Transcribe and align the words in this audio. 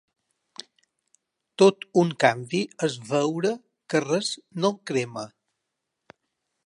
Tot 1.61 1.85
un 2.03 2.13
canvi 2.25 2.61
és 2.89 2.95
veure 3.11 3.53
que 3.95 4.03
res 4.07 4.33
no 4.63 4.73
el 4.75 4.79
crema. 4.93 5.27